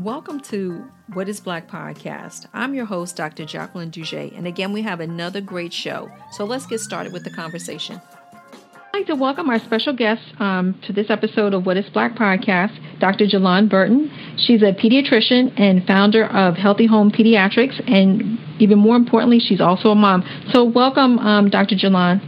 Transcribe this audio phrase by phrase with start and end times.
[0.00, 2.44] Welcome to What is Black podcast.
[2.52, 3.46] I'm your host, Dr.
[3.46, 6.10] Jacqueline Duget, and again, we have another great show.
[6.32, 8.02] So let's get started with the conversation.
[8.42, 12.14] I'd like to welcome our special guest um, to this episode of What is Black
[12.14, 13.24] podcast, Dr.
[13.24, 14.10] Jalan Burton.
[14.36, 19.88] She's a pediatrician and founder of Healthy Home Pediatrics, and even more importantly, she's also
[19.88, 20.22] a mom.
[20.52, 21.74] So, welcome, um, Dr.
[21.74, 22.20] Jalan.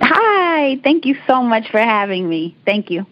[0.00, 2.56] Hi, thank you so much for having me.
[2.64, 3.04] Thank you.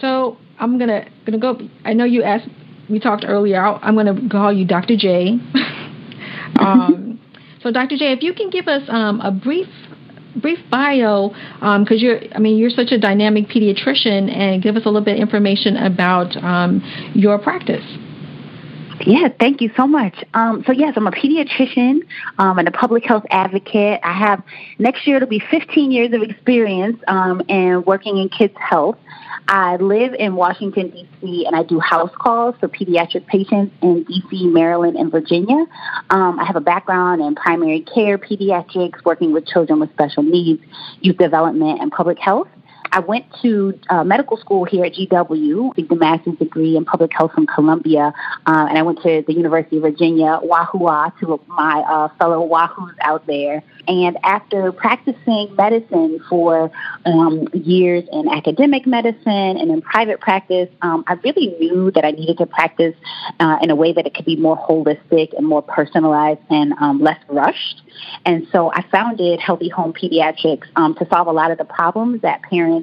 [0.00, 1.58] So, I'm gonna gonna go.
[1.84, 2.48] I know you asked.
[2.88, 3.60] We talked earlier.
[3.60, 4.96] I'm gonna call you Dr.
[4.96, 5.38] J.
[6.60, 7.20] um,
[7.62, 7.96] so, Dr.
[7.96, 9.68] J, if you can give us um, a brief
[10.40, 14.82] brief bio, because um, you're, I mean, you're such a dynamic pediatrician, and give us
[14.84, 16.82] a little bit of information about um,
[17.14, 17.84] your practice.
[19.04, 20.24] Yeah, thank you so much.
[20.32, 22.00] Um, so yes, I'm a pediatrician
[22.38, 24.00] um, and a public health advocate.
[24.02, 24.42] I have
[24.78, 28.96] next year it'll be 15 years of experience um, in working in kids' health.
[29.48, 34.48] I live in Washington, D.C., and I do house calls for pediatric patients in D.C.,
[34.48, 35.66] Maryland, and Virginia.
[36.10, 40.62] Um, I have a background in primary care, pediatrics, working with children with special needs,
[41.00, 42.48] youth development, and public health.
[42.92, 47.12] I went to uh, medical school here at GW, did the master's degree in public
[47.12, 48.12] health from Columbia,
[48.46, 50.86] uh, and I went to the University of Virginia, Wahoo
[51.20, 53.62] to my uh, fellow Wahoos out there.
[53.88, 56.70] And after practicing medicine for
[57.04, 62.10] um, years in academic medicine and in private practice, um, I really knew that I
[62.10, 62.94] needed to practice
[63.38, 67.00] uh, in a way that it could be more holistic and more personalized and um,
[67.00, 67.82] less rushed.
[68.24, 72.22] And so I founded Healthy Home Pediatrics um, to solve a lot of the problems
[72.22, 72.75] that parents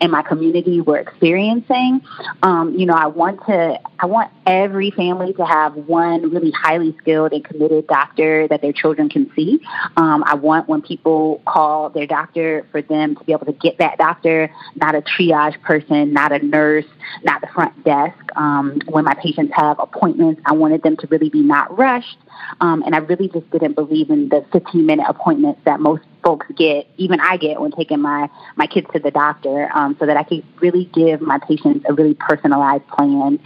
[0.00, 2.00] in my community were experiencing.
[2.42, 6.96] Um, you know, I want to, I want every family to have one really highly
[6.98, 9.60] skilled and committed doctor that their children can see.
[9.96, 13.78] Um, I want when people call their doctor for them to be able to get
[13.78, 16.86] that doctor, not a triage person, not a nurse,
[17.22, 18.16] not the front desk.
[18.36, 22.18] Um, when my patients have appointments, I wanted them to really be not rushed.
[22.60, 26.46] Um, and I really just didn't believe in the 15 minute appointments that most folks
[26.58, 30.18] get, even I get when taking my, my kids to the doctor, um, so that
[30.18, 33.38] I could really give my patients a really personalized plan.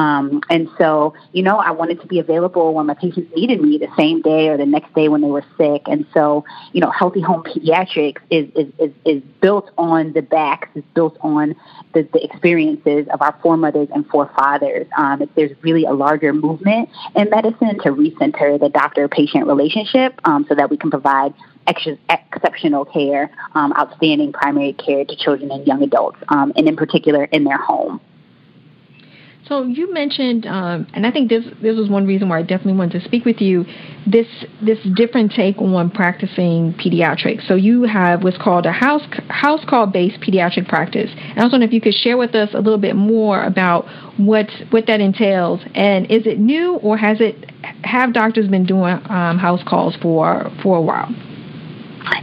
[0.00, 3.78] Um, and so, you know, I wanted to be available when my patients needed me
[3.78, 5.82] the same day or the next day when they were sick.
[5.86, 10.68] And so, you know, Healthy Home Pediatrics is, is, is, is built on the backs,
[10.74, 11.56] is built on
[11.94, 14.86] the, the experiences of our foremothers and forefathers.
[14.98, 20.54] Um, there's really a larger movement in medicine to recenter the doctor-patient relationship um, so
[20.54, 21.32] that we can provide
[21.66, 26.76] ex- exceptional care, um, outstanding primary care to children and young adults, um, and in
[26.76, 28.00] particular in their home.
[29.48, 32.72] So you mentioned, um, and I think this this was one reason why I definitely
[32.72, 33.64] wanted to speak with you.
[34.04, 34.26] This
[34.60, 37.46] this different take on practicing pediatrics.
[37.46, 41.52] So you have what's called a house house call based pediatric practice, and I was
[41.52, 45.00] wondering if you could share with us a little bit more about what what that
[45.00, 47.48] entails, and is it new or has it
[47.84, 51.14] have doctors been doing um, house calls for for a while?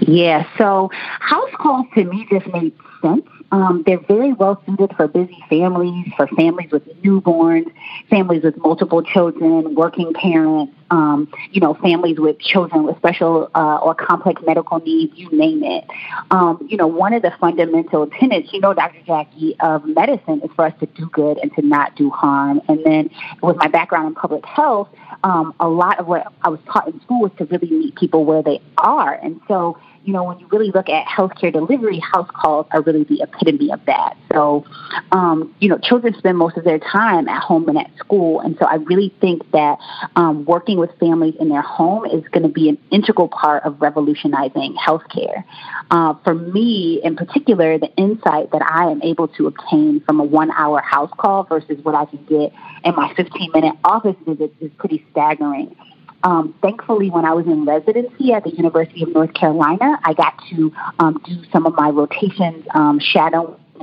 [0.01, 0.89] Yeah, so
[1.19, 3.25] house calls to me just made sense.
[3.51, 7.71] Um, they're very well suited for busy families, for families with newborns,
[8.09, 13.77] families with multiple children, working parents, um, you know, families with children with special uh,
[13.77, 15.85] or complex medical needs, you name it.
[16.29, 19.01] Um, you know, one of the fundamental tenets, you know, Dr.
[19.07, 22.61] Jackie, of medicine is for us to do good and to not do harm.
[22.67, 23.09] And then
[23.41, 24.87] with my background in public health,
[25.23, 28.23] um, a lot of what I was taught in school was to really meet people
[28.23, 29.15] where they are.
[29.15, 33.05] And so, you know, when you really look at healthcare delivery, house calls are really
[33.05, 34.17] the epitome of that.
[34.31, 34.65] So,
[35.11, 38.41] um, you know, children spend most of their time at home and at school.
[38.41, 39.77] And so I really think that
[40.15, 43.81] um, working with families in their home is going to be an integral part of
[43.81, 45.43] revolutionizing healthcare.
[45.89, 50.23] Uh, for me, in particular, the insight that I am able to obtain from a
[50.23, 52.51] one hour house call versus what I can get
[52.83, 55.75] in my 15 minute office visit is pretty staggering.
[56.23, 60.33] Um, thankfully, when I was in residency at the University of North Carolina, I got
[60.49, 62.99] to um, do some of my rotations, um,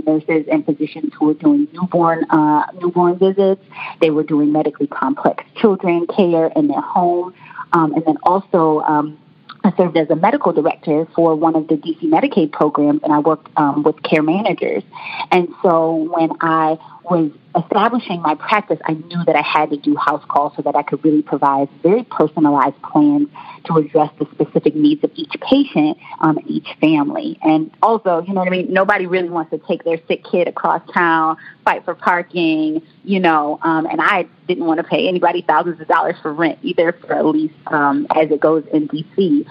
[0.06, 3.63] nurses and physicians who were doing newborn uh, newborn visits.
[4.01, 7.34] They were doing medically complex children care in their home,
[7.72, 8.81] um, and then also.
[8.81, 9.19] Um,
[9.63, 13.19] I served as a medical director for one of the DC Medicaid programs, and I
[13.19, 14.83] worked um, with care managers.
[15.31, 19.97] And so when I was establishing my practice, I knew that I had to do
[19.97, 23.28] house calls so that I could really provide very personalized plans
[23.64, 27.38] to address the specific needs of each patient, um, each family.
[27.42, 28.72] And also, you know what I mean?
[28.72, 33.58] Nobody really wants to take their sick kid across town, fight for parking, you know,
[33.62, 37.12] um, and I didn't want to pay anybody thousands of dollars for rent either for
[37.14, 39.47] a lease um, as it goes in DC.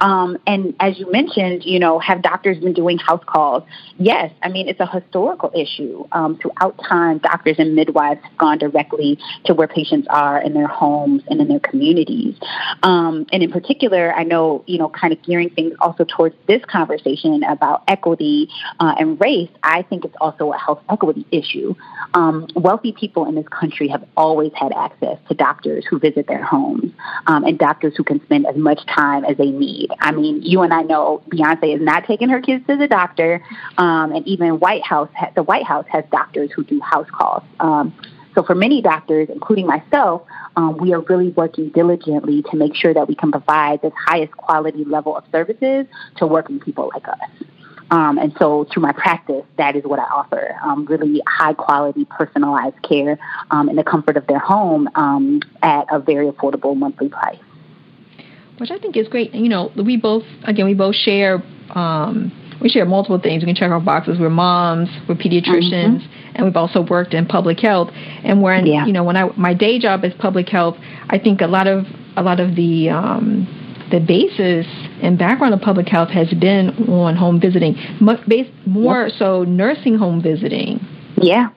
[0.00, 3.64] Um, and as you mentioned, you know, have doctors been doing house calls?
[3.98, 4.32] Yes.
[4.42, 8.58] I mean, it's a historical issue um, throughout time time, doctors and midwives have gone
[8.58, 12.34] directly to where patients are in their homes and in their communities.
[12.82, 16.64] Um, and in particular, I know, you know, kind of gearing things also towards this
[16.64, 18.48] conversation about equity
[18.80, 21.74] uh, and race, I think it's also a health equity issue.
[22.14, 26.42] Um, wealthy people in this country have always had access to doctors who visit their
[26.42, 26.92] homes
[27.26, 29.90] um, and doctors who can spend as much time as they need.
[30.00, 33.42] I mean, you and I know Beyonce is not taking her kids to the doctor,
[33.76, 37.27] um, and even White House, the White House has doctors who do house calls.
[37.60, 37.94] Um,
[38.34, 40.22] so for many doctors, including myself,
[40.56, 44.32] um, we are really working diligently to make sure that we can provide this highest
[44.32, 45.86] quality level of services
[46.16, 47.18] to working people like us.
[47.90, 52.04] Um, and so through my practice, that is what I offer, um, really high quality
[52.04, 53.18] personalized care
[53.50, 57.38] um, in the comfort of their home um, at a very affordable monthly price.
[58.58, 59.34] Which I think is great.
[59.34, 63.42] You know, we both, again, we both share um, we share multiple things.
[63.42, 64.18] We can check our boxes.
[64.18, 66.36] We're moms, we're pediatricians, mm-hmm.
[66.36, 67.90] and we've also worked in public health.
[67.92, 68.86] And when yeah.
[68.86, 70.76] you know when I my day job is public health,
[71.08, 71.84] I think a lot of
[72.16, 73.46] a lot of the um,
[73.90, 74.66] the basis
[75.02, 77.76] and background of public health has been on home visiting,
[78.66, 79.12] more yep.
[79.18, 80.80] so nursing home visiting.
[81.16, 81.50] Yeah.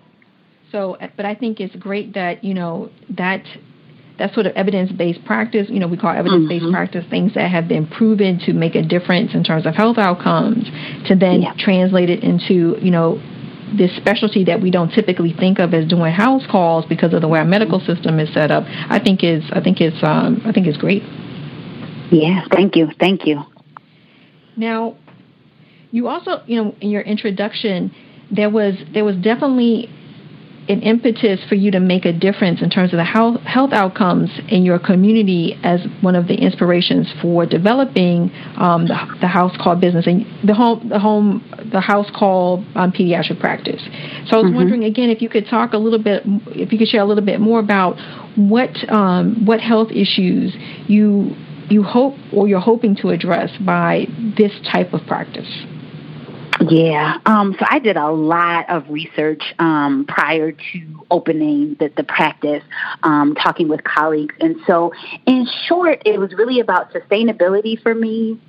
[0.71, 3.44] So, but I think it's great that you know that
[4.21, 6.73] that sort of evidence-based practice, you know, we call evidence-based mm-hmm.
[6.73, 10.65] practice things that have been proven to make a difference in terms of health outcomes,
[11.07, 11.53] to then yeah.
[11.57, 13.19] translate it into, you know,
[13.75, 17.27] this specialty that we don't typically think of as doing house calls because of the
[17.27, 18.63] way our medical system is set up.
[18.68, 21.01] I think is I think it's um, I think it's great.
[22.12, 23.41] Yeah, thank you, thank you.
[24.57, 24.97] Now,
[25.91, 27.95] you also, you know, in your introduction,
[28.29, 29.89] there was there was definitely
[30.71, 34.29] an impetus for you to make a difference in terms of the health, health outcomes
[34.47, 39.75] in your community as one of the inspirations for developing um, the, the, house call
[39.75, 43.81] business and the home the home the house call um, pediatric practice.
[44.27, 44.56] So I was mm-hmm.
[44.56, 47.25] wondering again if you could talk a little bit if you could share a little
[47.25, 47.97] bit more about
[48.35, 50.56] what um, what health issues
[50.88, 51.35] you
[51.69, 54.06] you hope or you're hoping to address by
[54.38, 55.47] this type of practice.
[56.69, 57.18] Yeah.
[57.25, 62.63] Um, so I did a lot of research um, prior to opening the, the practice,
[63.04, 64.36] um, talking with colleagues.
[64.40, 64.94] And so,
[65.25, 68.40] in short, it was really about sustainability for me.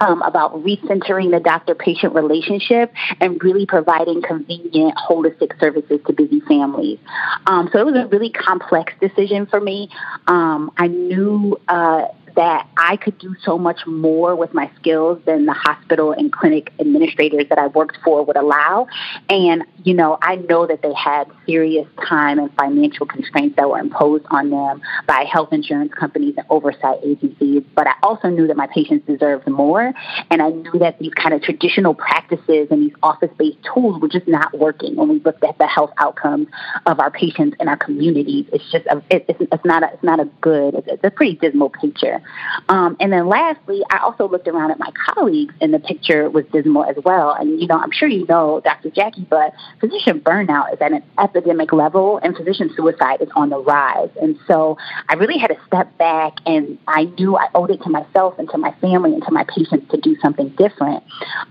[0.00, 6.40] Um, about recentering the doctor patient relationship and really providing convenient, holistic services to busy
[6.40, 6.98] families.
[7.46, 9.90] Um, so it was a really complex decision for me.
[10.26, 12.06] Um, I knew uh,
[12.36, 16.72] that I could do so much more with my skills than the hospital and clinic
[16.78, 18.86] administrators that I worked for would allow.
[19.28, 23.78] And, you know, I know that they had serious time and financial constraints that were
[23.78, 27.62] imposed on them by health insurance companies and oversight agencies.
[27.74, 29.92] But I also knew that my patients deserved more.
[30.30, 34.08] And I knew that these kind of traditional practices and these office based tools were
[34.08, 36.48] just not working when we looked at the health outcomes
[36.86, 38.46] of our patients and our communities.
[38.52, 41.36] It's just, a, it's, it's, not a, it's not a good, it's, it's a pretty
[41.36, 42.21] dismal picture.
[42.68, 46.44] Um, and then lastly, I also looked around at my colleagues, and the picture was
[46.52, 47.32] dismal as well.
[47.38, 48.90] And, you know, I'm sure you know, Dr.
[48.90, 53.58] Jackie, but physician burnout is at an epidemic level, and physician suicide is on the
[53.58, 54.10] rise.
[54.20, 54.76] And so
[55.08, 58.48] I really had to step back, and I knew I owed it to myself and
[58.50, 61.02] to my family and to my patients to do something different.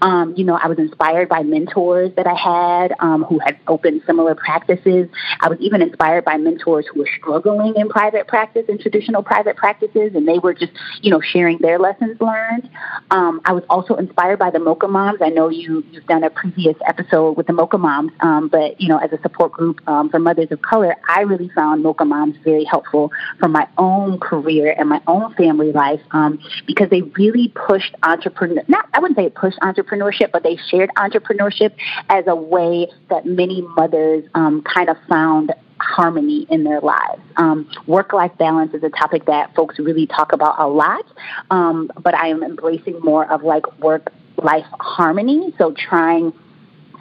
[0.01, 4.01] Um, you know, I was inspired by mentors that I had um, who had opened
[4.05, 5.09] similar practices.
[5.39, 9.57] I was even inspired by mentors who were struggling in private practice and traditional private
[9.57, 12.69] practices, and they were just, you know, sharing their lessons learned.
[13.09, 15.21] Um, I was also inspired by the Mocha Moms.
[15.21, 18.87] I know you, you've done a previous episode with the Mocha Moms, um, but, you
[18.87, 22.37] know, as a support group um, for mothers of color, I really found Mocha Moms
[22.43, 27.49] very helpful for my own career and my own family life um, because they really
[27.49, 31.73] pushed entrepreneur, not, I wouldn't say pushed entrepreneurship, but they shared entrepreneurship
[32.09, 37.21] as a way that many mothers um, kind of found harmony in their lives.
[37.37, 41.05] Um, work life balance is a topic that folks really talk about a lot,
[41.49, 45.53] um, but I am embracing more of like work life harmony.
[45.57, 46.33] So trying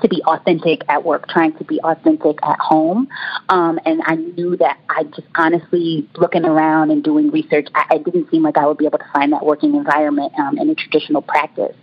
[0.02, 3.08] to be authentic at work, trying to be authentic at home.
[3.48, 8.30] Um, and I knew that I just honestly, looking around and doing research, I, didn't
[8.30, 11.22] seem like I would be able to find that working environment um, in a traditional
[11.22, 11.76] practice.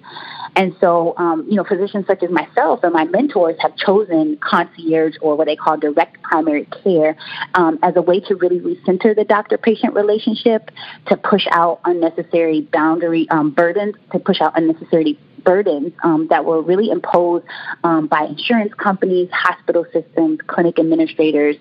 [0.55, 5.15] And so, um, you know, physicians such as myself and my mentors have chosen concierge
[5.21, 7.15] or what they call direct primary care
[7.53, 10.71] um, as a way to really recenter the doctor patient relationship,
[11.07, 16.61] to push out unnecessary boundary um, burdens, to push out unnecessary burdens um, that were
[16.61, 17.45] really imposed
[17.85, 21.55] um, by insurance companies, hospital systems, clinic administrators.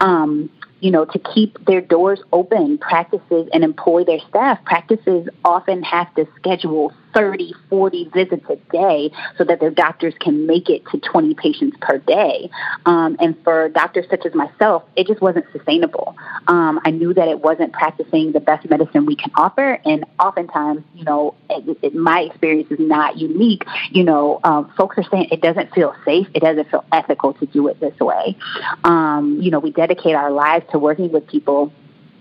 [0.00, 0.50] Um,
[0.80, 4.62] you know, to keep their doors open, practices and employ their staff.
[4.66, 10.46] Practices often have to schedule 30, 40 visits a day so that their doctors can
[10.46, 12.50] make it to 20 patients per day.
[12.84, 16.14] Um, and for doctors such as myself, it just wasn't sustainable.
[16.46, 19.80] Um, I knew that it wasn't practicing the best medicine we can offer.
[19.86, 23.64] And oftentimes, you know, it, it, my experience is not unique.
[23.90, 26.26] You know, um, folks are saying it doesn't feel safe.
[26.34, 28.36] It doesn't feel ethical to do it this way.
[28.84, 31.72] Um, you know, we dedicate our lives to working with people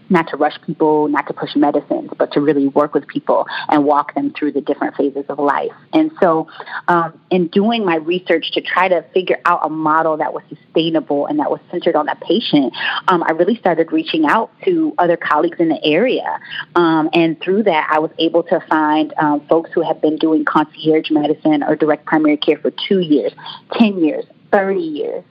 [0.10, 3.86] not to rush people, not to push medicines, but to really work with people and
[3.86, 5.72] walk them through the different phases of life.
[5.94, 6.48] And so,
[6.88, 11.26] um, in doing my research to try to figure out a model that was sustainable
[11.26, 12.74] and that was centered on the patient,
[13.08, 16.40] um, I really started reaching out to other colleagues in the area.
[16.76, 20.46] Um, and through that, I was able to find um, folks who have been doing
[20.46, 23.32] concierge medicine or direct primary care for two years,
[23.74, 25.24] 10 years, 30 years.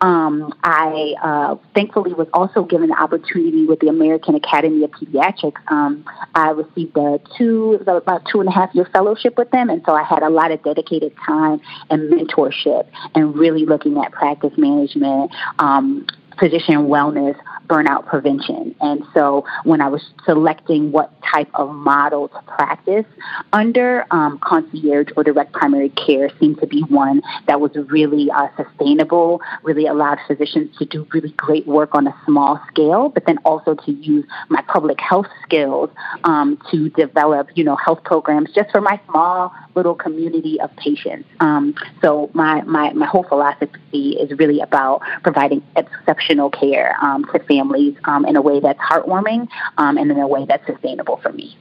[0.00, 5.60] Um, I uh, thankfully was also given the opportunity with the American Academy of Pediatrics.
[5.68, 9.82] Um, I received a two, about two and a half year fellowship with them, and
[9.86, 11.60] so I had a lot of dedicated time
[11.90, 16.04] and mentorship, and really looking at practice management, um,
[16.38, 17.36] physician wellness,
[17.66, 18.74] burnout prevention.
[18.80, 23.06] And so when I was selecting what type of model to practice
[23.52, 28.48] under, um, concierge or direct primary care seemed to be one that was really uh,
[28.56, 33.38] sustainable, really allowed physicians to do really great work on a small scale, but then
[33.44, 35.90] also to use my public health skills
[36.24, 41.28] um, to develop, you know, health programs just for my small little community of patients.
[41.40, 47.38] Um, so my, my, my whole philosophy is really about providing exceptional care um, to
[47.44, 49.48] families um, in a way that's heartwarming
[49.78, 51.56] um, and in a way that's sustainable for me.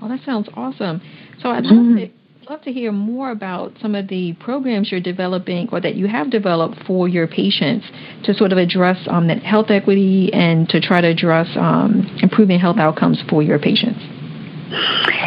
[0.00, 1.00] Well, that sounds awesome.
[1.40, 1.96] So I'd love mm-hmm.
[1.96, 2.10] to
[2.50, 6.30] love to hear more about some of the programs you're developing or that you have
[6.30, 7.84] developed for your patients
[8.24, 12.58] to sort of address um, that health equity and to try to address um, improving
[12.58, 14.00] health outcomes for your patients.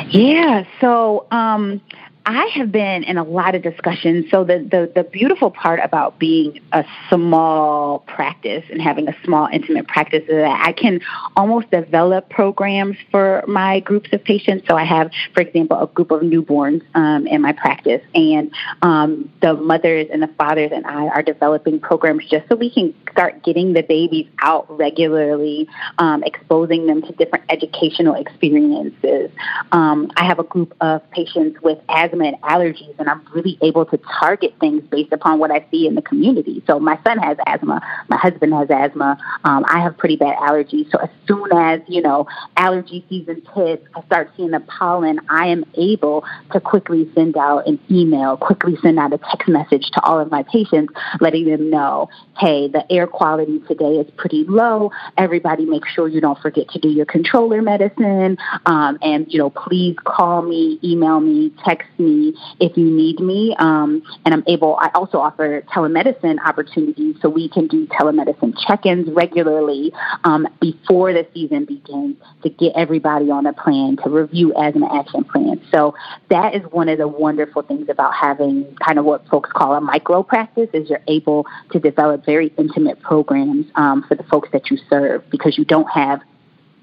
[0.09, 1.81] Yeah, so um,
[2.31, 4.31] I have been in a lot of discussions.
[4.31, 9.49] So the, the, the beautiful part about being a small practice and having a small
[9.51, 11.01] intimate practice is that I can
[11.35, 14.65] almost develop programs for my groups of patients.
[14.69, 19.31] So I have, for example, a group of newborns um, in my practice, and um,
[19.41, 23.43] the mothers and the fathers and I are developing programs just so we can start
[23.43, 29.31] getting the babies out regularly, um, exposing them to different educational experiences.
[29.71, 33.85] Um, I have a group of patients with asthma and allergies, and I'm really able
[33.85, 36.63] to target things based upon what I see in the community.
[36.67, 40.91] So my son has asthma, my husband has asthma, um, I have pretty bad allergies.
[40.91, 45.19] So as soon as you know allergy season hits, I start seeing the pollen.
[45.29, 49.89] I am able to quickly send out an email, quickly send out a text message
[49.93, 54.45] to all of my patients, letting them know, hey, the air quality today is pretty
[54.47, 54.91] low.
[55.17, 59.49] Everybody, make sure you don't forget to do your controller medicine, um, and you know,
[59.49, 63.55] please call me, email me, text me if you need me.
[63.59, 68.85] Um, and I'm able, I also offer telemedicine opportunities so we can do telemedicine check
[68.85, 69.93] ins regularly
[70.23, 75.23] um, before the season begins to get everybody on a plan to review asthma action
[75.23, 75.61] plans.
[75.71, 75.95] So
[76.29, 79.81] that is one of the wonderful things about having kind of what folks call a
[79.81, 84.69] micro practice is you're able to develop very intimate programs um, for the folks that
[84.69, 86.21] you serve because you don't have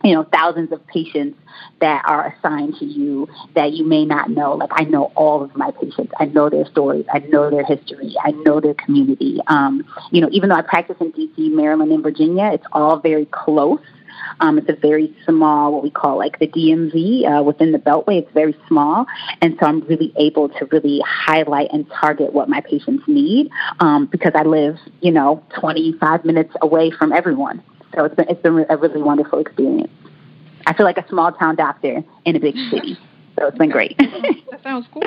[0.04, 1.38] you know, thousands of patients
[1.80, 4.54] that are assigned to you that you may not know.
[4.54, 6.12] Like I know all of my patients.
[6.18, 7.04] I know their stories.
[7.12, 8.14] I know their history.
[8.22, 9.40] I know their community.
[9.48, 13.26] Um, you know, even though I practice in DC, Maryland, and Virginia, it's all very
[13.26, 13.80] close.
[14.40, 18.18] Um, it's a very small, what we call like the DMV uh, within the Beltway.
[18.18, 19.06] It's very small,
[19.40, 23.50] and so I'm really able to really highlight and target what my patients need
[23.80, 27.62] um, because I live, you know, 25 minutes away from everyone.
[27.94, 29.92] So it's been it's been a really wonderful experience.
[30.66, 32.98] I feel like a small town doctor in a big city.
[33.38, 33.96] So it's been great.
[34.50, 35.02] that sounds cool.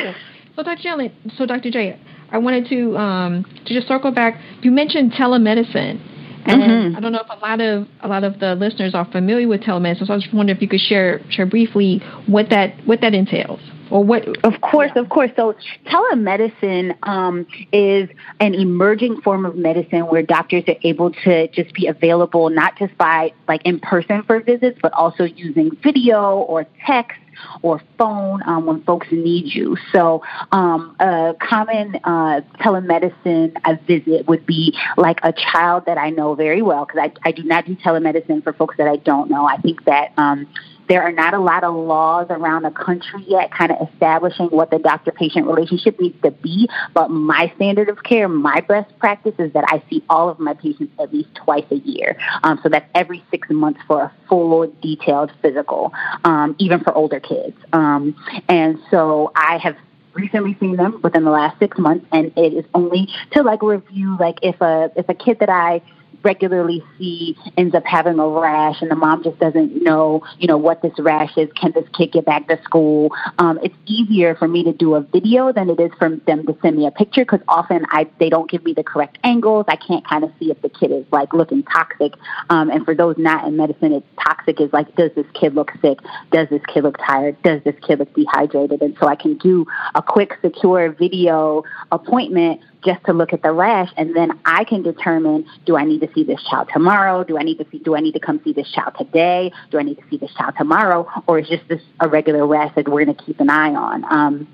[0.56, 0.82] So Dr.
[0.82, 1.70] J, so Dr.
[1.70, 2.00] J,
[2.32, 4.40] I wanted to um, to just circle back.
[4.62, 6.00] You mentioned telemedicine.
[6.46, 6.96] And mm-hmm.
[6.96, 9.62] I don't know if a lot of a lot of the listeners are familiar with
[9.62, 13.14] telemedicine, so I just wondering if you could share share briefly what that what that
[13.14, 13.60] entails
[13.92, 15.02] or what of course yeah.
[15.02, 15.54] of course so
[15.86, 21.86] telemedicine um, is an emerging form of medicine where doctors are able to just be
[21.88, 27.20] available not just by like in person for visits but also using video or text
[27.62, 29.78] or phone um, when folks need you.
[29.92, 36.10] So, um, a common uh, telemedicine a visit would be like a child that I
[36.10, 39.30] know very well because I, I do not do telemedicine for folks that I don't
[39.30, 39.46] know.
[39.46, 40.48] I think that um,
[40.92, 44.70] there are not a lot of laws around the country yet kind of establishing what
[44.72, 46.68] the doctor patient relationship needs to be.
[46.94, 50.54] But my standard of care, my best practice is that I see all of my
[50.54, 52.18] patients at least twice a year.
[52.44, 55.94] Um, so that's every six months for a full detailed physical,
[56.26, 57.56] um, even for older kids.
[57.72, 58.14] Um,
[58.50, 59.78] and so I have
[60.14, 64.18] recently seen them within the last six months and it is only to like review
[64.20, 65.82] like if a if a kid that I
[66.24, 70.58] regularly see ends up having a rash and the mom just doesn't know, you know,
[70.58, 71.50] what this rash is.
[71.54, 73.12] Can this kid get back to school?
[73.38, 76.58] Um, it's easier for me to do a video than it is for them to
[76.62, 79.66] send me a picture because often I they don't give me the correct angles.
[79.68, 82.14] I can't kind of see if the kid is like looking toxic.
[82.50, 85.72] Um, and for those not in medicine, it's toxic is like, does this kid look
[85.82, 86.00] sick?
[86.32, 87.42] Does this kid look tired?
[87.44, 88.82] Does this kid look dehydrated?
[88.82, 93.52] And so I can do a quick, secure video appointment just to look at the
[93.52, 97.24] rash and then I can determine do I need to see this child tomorrow?
[97.24, 99.52] Do I need to see do I need to come see this child today?
[99.70, 101.08] Do I need to see this child tomorrow?
[101.28, 104.06] Or is just this a regular rash that we're gonna keep an eye on?
[104.06, 104.48] Um,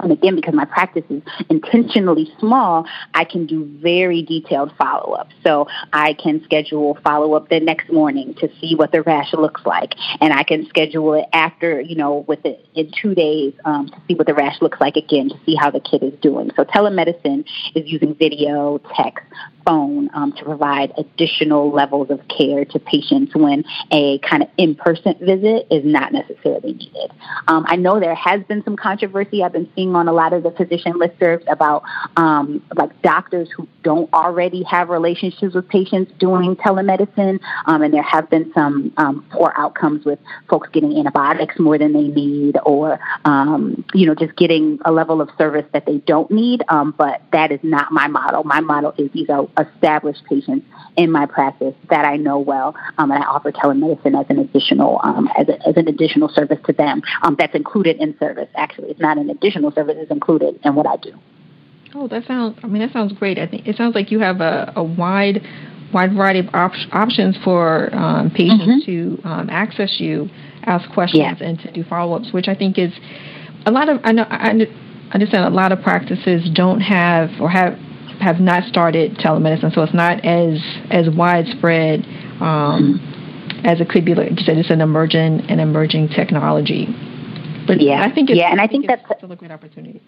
[0.00, 5.28] and again, because my practice is intentionally small, I can do very detailed follow up.
[5.44, 9.62] So I can schedule follow up the next morning to see what the rash looks
[9.64, 13.88] like, and I can schedule it after, you know, with it in two days um,
[13.88, 16.50] to see what the rash looks like again to see how the kid is doing.
[16.56, 19.24] So telemedicine is using video, text,
[19.68, 25.14] phone um, to provide additional levels of care to patients when a kind of in-person
[25.20, 27.10] visit is not necessarily needed.
[27.48, 30.42] Um, I know there has been some controversy I've been seeing on a lot of
[30.42, 31.82] the physician listservs about
[32.16, 38.02] um, like doctors who don't already have relationships with patients doing telemedicine, um, and there
[38.02, 42.98] have been some um, poor outcomes with folks getting antibiotics more than they need, or
[43.26, 46.62] um, you know just getting a level of service that they don't need.
[46.96, 48.44] but that is not my model.
[48.44, 53.10] My model is these are established patients in my practice that I know well, um,
[53.10, 56.72] and I offer telemedicine as an additional um, as, a, as, an additional service to
[56.72, 57.02] them.
[57.22, 58.48] Um, that's included in service.
[58.56, 61.12] Actually, it's not an additional service; it's included in what I do.
[61.94, 62.58] Oh, that sounds.
[62.62, 63.38] I mean, that sounds great.
[63.38, 65.42] I think it sounds like you have a, a wide,
[65.92, 69.22] wide variety of op- options for um, patients mm-hmm.
[69.22, 70.28] to um, access you,
[70.64, 71.46] ask questions, yeah.
[71.46, 72.92] and to do follow-ups, which I think is
[73.66, 74.00] a lot of.
[74.04, 74.24] I know.
[74.28, 74.50] I
[75.12, 77.78] understand a lot of practices don't have or have
[78.20, 80.60] have not started telemedicine, so it's not as
[80.90, 82.04] as widespread
[82.40, 83.00] um,
[83.64, 84.14] as it could be.
[84.14, 86.86] Like you said, it's an emerging an emerging technology.
[87.66, 89.50] But yeah, I think it's, yeah, and I think, I think that's still a great
[89.50, 90.00] opportunity.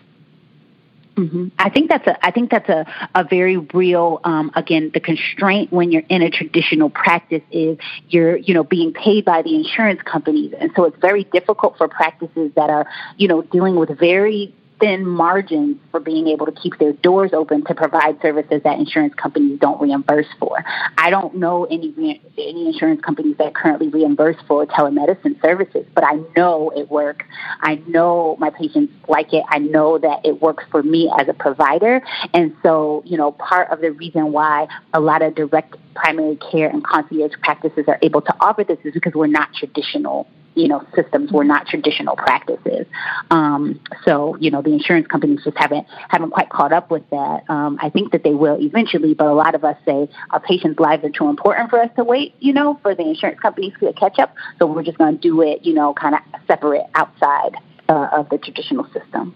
[1.16, 1.48] Mm-hmm.
[1.58, 5.70] I think that's a I think that's a, a very real um, again the constraint
[5.72, 10.00] when you're in a traditional practice is you're you know being paid by the insurance
[10.02, 14.54] companies and so it's very difficult for practices that are you know dealing with very
[14.80, 19.14] thin margins for being able to keep their doors open to provide services that insurance
[19.14, 20.64] companies don't reimburse for.
[20.98, 26.20] I don't know any any insurance companies that currently reimburse for telemedicine services, but I
[26.36, 27.26] know it works.
[27.60, 29.44] I know my patients like it.
[29.48, 32.02] I know that it works for me as a provider.
[32.32, 36.68] And so, you know, part of the reason why a lot of direct primary care
[36.68, 40.84] and concierge practices are able to offer this is because we're not traditional you know
[40.94, 42.86] systems were not traditional practices.
[43.30, 47.44] Um, so you know the insurance companies just haven't haven't quite caught up with that.
[47.48, 50.80] Um, I think that they will eventually, but a lot of us say our patients'
[50.80, 52.34] lives are too important for us to wait.
[52.40, 54.34] You know, for the insurance companies to catch up.
[54.58, 55.64] So we're just going to do it.
[55.64, 57.56] You know, kind of separate outside
[57.88, 59.34] uh, of the traditional system.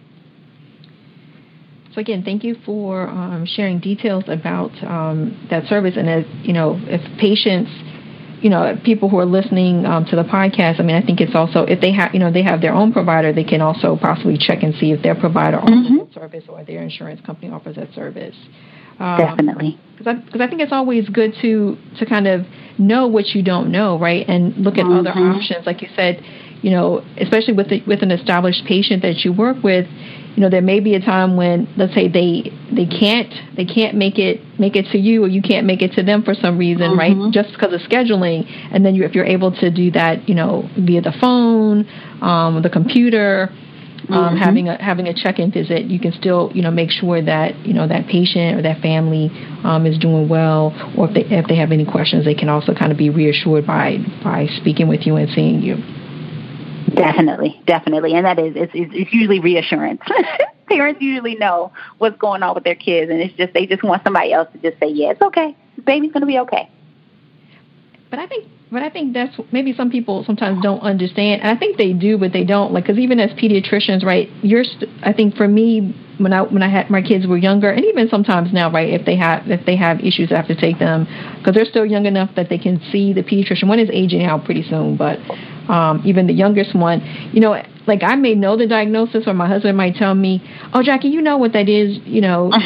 [1.94, 5.94] So again, thank you for um, sharing details about um, that service.
[5.96, 7.70] And as you know, if patients
[8.44, 11.34] you know, people who are listening um, to the podcast, I mean, I think it's
[11.34, 14.36] also if they have, you know, they have their own provider, they can also possibly
[14.36, 15.96] check and see if their provider offers mm-hmm.
[15.96, 18.36] that service or their insurance company offers that service.
[19.00, 22.42] Um, Definitely, because I, I, think it's always good to to kind of
[22.78, 25.06] know what you don't know, right, and look at mm-hmm.
[25.06, 25.64] other options.
[25.64, 26.22] Like you said,
[26.60, 29.86] you know, especially with the, with an established patient that you work with,
[30.34, 33.96] you know there may be a time when let's say they they can't they can't
[33.96, 36.58] make it make it to you or you can't make it to them for some
[36.58, 36.98] reason mm-hmm.
[36.98, 40.34] right just because of scheduling and then you, if you're able to do that you
[40.34, 41.86] know via the phone
[42.20, 43.50] um, the computer
[44.10, 44.36] um, mm-hmm.
[44.36, 47.72] having a having a check-in visit, you can still you know make sure that you
[47.72, 49.30] know that patient or that family
[49.64, 52.74] um, is doing well, or if they if they have any questions, they can also
[52.74, 55.76] kind of be reassured by by speaking with you and seeing you.
[56.94, 60.00] Definitely, definitely, and that is it's, it's usually reassurance.
[60.68, 64.02] Parents usually know what's going on with their kids, and it's just they just want
[64.04, 65.56] somebody else to just say, "Yeah, it's okay.
[65.76, 66.70] The baby's going to be okay."
[68.10, 71.58] But I think, but I think that's maybe some people sometimes don't understand, and I
[71.58, 72.72] think they do, but they don't.
[72.72, 74.28] Like, because even as pediatricians, right?
[74.42, 77.70] You're, st- I think for me, when I when I had my kids were younger,
[77.70, 78.88] and even sometimes now, right?
[78.88, 81.06] If they have if they have issues, I have to take them
[81.38, 83.68] because they're still young enough that they can see the pediatrician.
[83.68, 85.18] One is aging out pretty soon, but
[85.68, 87.00] um, even the youngest one,
[87.32, 90.82] you know, like I may know the diagnosis, or my husband might tell me, "Oh,
[90.82, 92.52] Jackie, you know what that is," you know.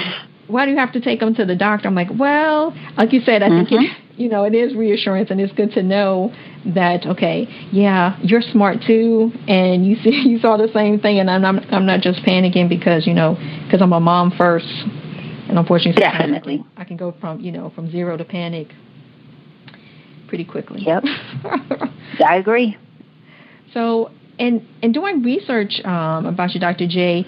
[0.49, 1.89] why do you have to take them to the doctor?
[1.89, 3.69] I'm like, well, like you said, I mm-hmm.
[3.69, 4.21] think it, mm-hmm.
[4.21, 6.35] you know it is reassurance, and it's good to know
[6.75, 11.31] that okay, yeah, you're smart too, and you see you saw the same thing, and
[11.31, 15.59] I'm not, I'm not just panicking because you know because I'm a mom first, and
[15.59, 18.69] unfortunately, definitely, I can go from you know from zero to panic
[20.29, 20.83] pretty quickly.
[20.83, 21.05] Yep,
[22.27, 22.77] I agree.
[23.79, 24.11] So,
[24.41, 26.88] and and doing research um, about you, Dr.
[26.88, 27.25] J,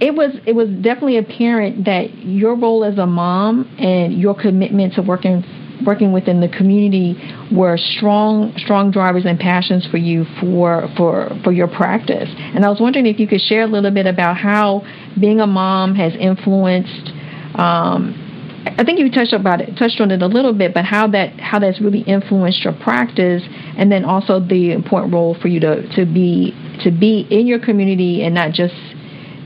[0.00, 4.94] it was it was definitely apparent that your role as a mom and your commitment
[4.94, 5.42] to working
[5.84, 7.20] working within the community
[7.52, 12.28] were strong strong drivers and passions for you for for for your practice.
[12.54, 14.86] And I was wondering if you could share a little bit about how
[15.20, 17.10] being a mom has influenced.
[17.56, 18.20] Um,
[18.66, 21.38] I think you touched about it, touched on it a little bit, but how that
[21.38, 23.42] how that's really influenced your practice,
[23.76, 27.58] and then also the important role for you to to be to be in your
[27.58, 28.74] community and not just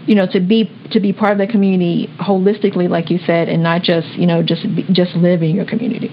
[0.07, 3.63] you know to be to be part of the community holistically like you said and
[3.63, 6.11] not just you know just just live in your community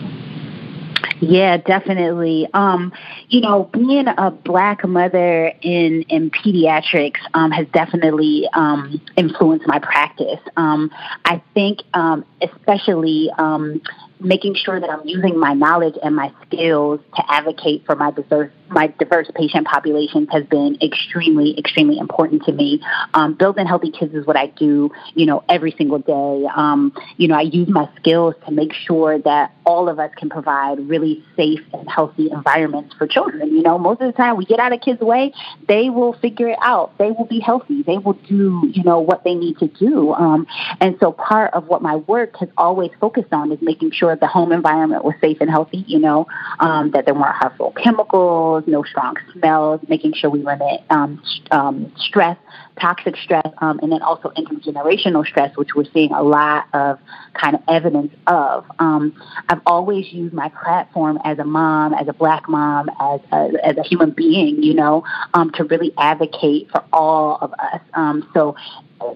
[1.22, 2.48] yeah, definitely.
[2.54, 2.92] Um,
[3.30, 9.80] you know, being a black mother in in pediatrics um, has definitely um, influenced my
[9.80, 10.40] practice.
[10.58, 10.92] Um,
[11.24, 13.82] I think, um, especially um,
[14.20, 18.52] making sure that I'm using my knowledge and my skills to advocate for my diverse
[18.70, 22.82] my diverse patient populations has been extremely extremely important to me.
[23.14, 26.48] Um, building healthy kids is what I do, you know, every single day.
[26.56, 30.30] Um, you know, I use my skills to make sure that all of us can
[30.30, 33.50] provide really safe and healthy environments for children.
[33.50, 35.34] You know, most of the time we get out of kids' way,
[35.68, 36.98] they will figure it out.
[36.98, 37.84] They will be healthy.
[37.84, 40.14] They will do, you know, what they need to do.
[40.14, 40.48] Um,
[40.80, 44.28] and so part of what my work has always focused on is making sure the
[44.28, 46.28] home environment was safe and healthy, you know,
[46.60, 51.92] um, that there weren't harmful chemicals, no strong smells, making sure we limit um, um,
[51.98, 52.38] stress,
[52.80, 57.00] toxic stress, um, and then also intergenerational stress, which we're seeing a lot of
[57.34, 58.66] kind of evidence of.
[58.80, 59.14] Um,
[59.50, 63.78] I've always used my platform as a mom, as a black mom, as a, as
[63.78, 67.82] a human being, you know, um, to really advocate for all of us.
[67.94, 68.56] Um, so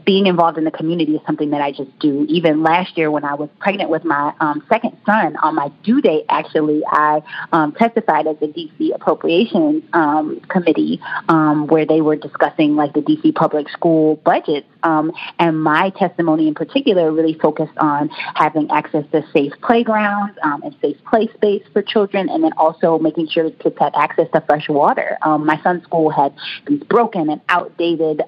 [0.06, 2.26] being involved in the community is something that I just do.
[2.28, 6.02] Even last year, when I was pregnant with my um, second son, on my due
[6.02, 12.16] date, actually, I um, testified at the DC Appropriations um, Committee, um, where they were
[12.16, 14.68] discussing like the DC public school budgets.
[14.84, 20.62] Um, and my testimony in particular really focused on having access to safe playgrounds um,
[20.64, 24.42] and safe play space for children, and then also making sure kids had access to
[24.42, 25.18] fresh water.
[25.26, 26.34] my son's school had
[26.68, 28.22] these broken and outdated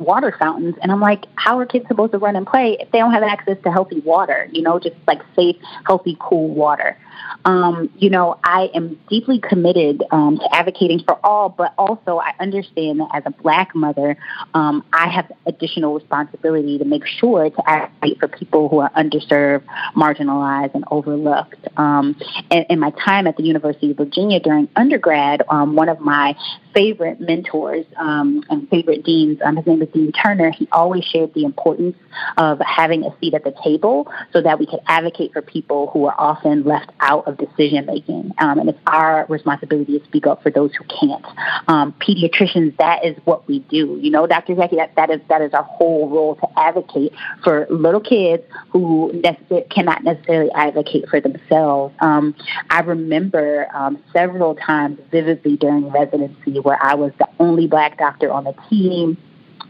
[0.00, 0.76] water fountains.
[0.82, 3.22] And I'm like, how are kids supposed to run and play if they don't have
[3.22, 4.48] access to healthy water?
[4.52, 6.96] You know, just like safe, healthy, cool water.
[7.44, 12.32] Um, you know, I am deeply committed um, to advocating for all, but also I
[12.38, 14.16] understand that as a black mother,
[14.54, 19.64] um, I have additional responsibility to make sure to advocate for people who are underserved,
[19.96, 21.66] marginalized, and overlooked.
[21.76, 22.16] Um,
[22.50, 26.36] and in my time at the University of Virginia during undergrad, um, one of my
[26.74, 31.34] favorite mentors um, and favorite deans, um, his name is Dean Turner, he always shared
[31.34, 31.96] the importance
[32.36, 36.04] of having a seat at the table so that we could advocate for people who
[36.06, 38.32] are often left out of decision making.
[38.38, 41.24] Um, and it's our responsibility to speak up for those who can't.
[41.68, 43.98] Um, pediatricians, that is what we do.
[44.00, 44.54] You know, Dr.
[44.54, 49.22] Jackie, that, that is that is our whole role to advocate for little kids who
[49.70, 51.94] cannot necessarily advocate for themselves.
[52.00, 52.34] Um,
[52.70, 58.30] I remember um, several times vividly during residency where I was the only black doctor
[58.30, 59.16] on the team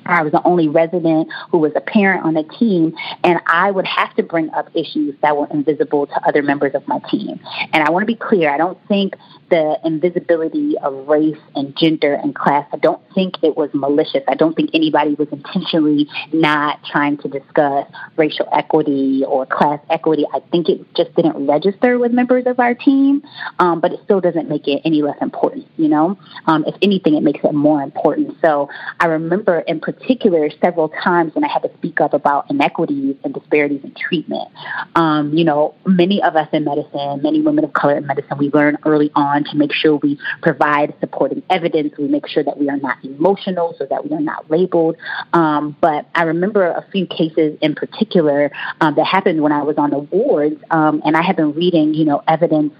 [0.07, 3.87] I was the only resident who was a parent on the team, and I would
[3.87, 7.41] have to bring up issues that were invisible to other members of my team.
[7.73, 9.15] And I want to be clear, I don't think
[9.51, 14.23] the invisibility of race and gender and class, I don't think it was malicious.
[14.29, 20.25] I don't think anybody was intentionally not trying to discuss racial equity or class equity.
[20.33, 23.23] I think it just didn't register with members of our team,
[23.59, 26.17] um, but it still doesn't make it any less important, you know?
[26.47, 28.37] Um, if anything, it makes it more important.
[28.41, 28.69] So
[29.01, 33.35] I remember in particular several times when I had to speak up about inequities and
[33.35, 34.49] disparities in treatment.
[34.95, 38.51] Um, you know, many of us in medicine, many women of color in medicine, we
[38.51, 41.95] learn early on to make sure we provide supporting evidence.
[41.99, 44.97] We make sure that we are not emotional so that we are not labeled.
[45.33, 49.77] Um, but I remember a few cases in particular um, that happened when I was
[49.79, 52.73] on the wards, um, and I had been reading, you know, evidence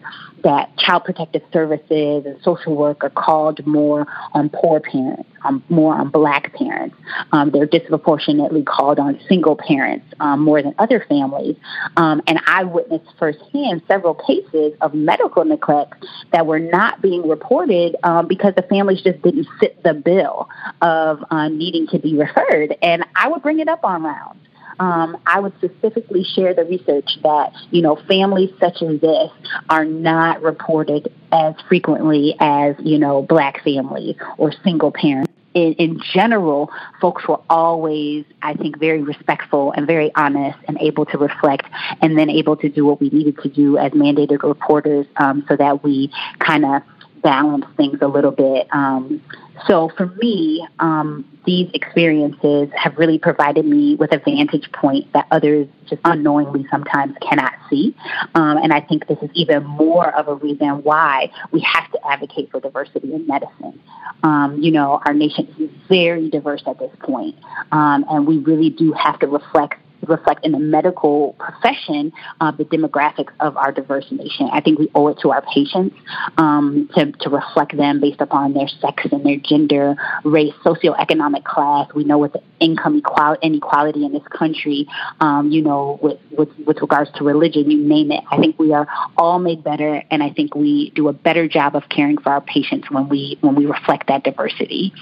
[0.43, 5.95] that child protective services and social work are called more on poor parents, on more
[5.95, 7.29] on black parents parents.
[7.33, 11.57] Um, they're disproportionately called on single parents um, more than other families.
[11.97, 17.97] Um, and I witnessed firsthand several cases of medical neglect that were not being reported
[18.03, 20.49] um, because the families just didn't fit the bill
[20.81, 22.77] of uh, needing to be referred.
[22.83, 24.41] And I would bring it up on rounds
[24.81, 29.31] um, I would specifically share the research that, you know, families such as this
[29.69, 35.30] are not reported as frequently as, you know, black families or single parents.
[35.53, 41.07] In, in, general, folks were always, I think, very respectful and very honest and able
[41.07, 41.67] to reflect
[42.01, 45.57] and then able to do what we needed to do as mandated reporters um, so
[45.57, 46.83] that we kind of
[47.23, 48.69] balance things a little bit.
[48.73, 49.21] Um,
[49.67, 55.27] so for me, um, these experiences have really provided me with a vantage point that
[55.31, 57.95] others just unknowingly sometimes cannot see.
[58.35, 61.99] Um, and I think this is even more of a reason why we have to
[62.07, 63.81] advocate for diversity in medicine.
[64.23, 67.37] Um, you know, our nation is very diverse at this point,
[67.73, 69.75] um, and we really do have to reflect
[70.07, 74.49] reflect in the medical profession uh, the demographics of our diverse nation.
[74.53, 75.97] I think we owe it to our patients
[76.39, 81.93] um, to, to reflect them based upon their sex and their gender, race, socioeconomic class.
[81.95, 84.87] We know what the income equality, inequality in this country,
[85.21, 88.23] um, you know, with, with, with regards to religion, you name it.
[88.31, 88.87] I think we are
[89.17, 92.41] all made better, and I think we do a better job of caring for our
[92.41, 94.93] patients when we when we reflect that diversity.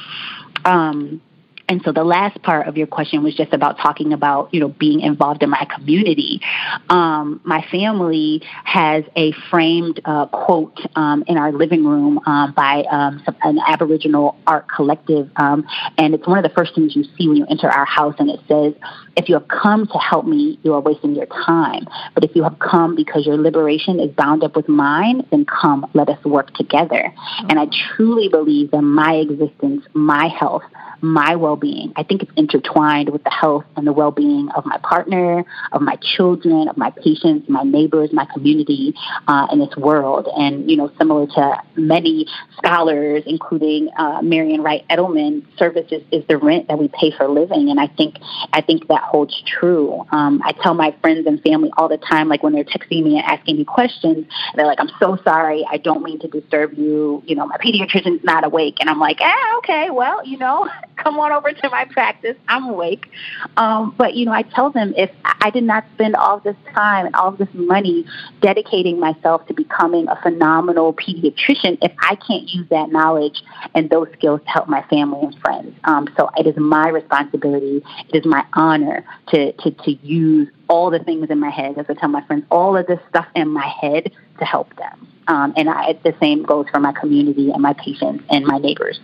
[0.65, 1.21] Um,
[1.69, 4.69] and so the last part of your question was just about talking about, you know,
[4.69, 6.41] being involved in my community.
[6.89, 12.85] Um, my family has a framed uh, quote um, in our living room um, by
[12.91, 15.31] um, an Aboriginal art collective.
[15.37, 15.67] Um,
[15.99, 18.15] and it's one of the first things you see when you enter our house.
[18.19, 18.73] And it says,
[19.17, 21.87] if you have come to help me, you are wasting your time.
[22.15, 25.87] But if you have come because your liberation is bound up with mine, then come,
[25.93, 27.13] let us work together.
[27.51, 30.63] And I truly believe that my existence, my health,
[31.01, 31.93] my well being.
[31.97, 35.83] I think it's intertwined with the health and the well being of my partner, of
[35.83, 38.95] my children, of my patients, my neighbors, my community
[39.27, 40.29] uh, in this world.
[40.37, 46.39] And, you know, similar to many scholars, including uh, Marian Wright Edelman, services is the
[46.39, 47.71] rent that we pay for living.
[47.71, 48.17] And I think,
[48.53, 50.05] I think that holds true.
[50.11, 53.19] Um, I tell my friends and family all the time, like when they're texting me
[53.19, 55.67] and asking me questions, they're like, I'm so sorry.
[55.71, 57.23] I don't mean to disturb you.
[57.27, 58.77] You know, my pediatrician's not awake.
[58.81, 62.37] And I'm like, ah, okay, well, you know, come on over to my practice.
[62.49, 63.11] I'm awake.
[63.57, 67.07] Um, but, you know, I tell them if I did not spend all this time
[67.07, 68.05] and all this money
[68.41, 73.43] dedicating myself to becoming a phenomenal pediatrician, if I can't use that knowledge
[73.75, 75.75] and those skills to help my family and friends.
[75.85, 80.91] Um, so it is my responsibility, it is my honor to, to, to use all
[80.91, 83.49] the things in my head, as I tell my friends, all of this stuff in
[83.49, 85.09] my head to help them.
[85.29, 88.99] Um, and I, the same goes for my community and my patients and my neighbors.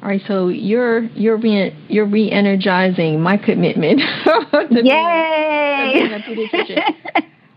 [0.00, 4.00] All right, so you're you're re you're re-energizing my commitment.
[4.24, 6.08] to Yay!